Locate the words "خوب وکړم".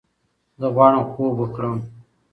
1.11-1.77